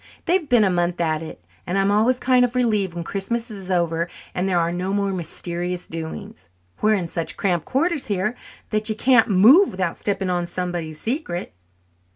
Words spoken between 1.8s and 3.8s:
always kind of relieved when Christmas is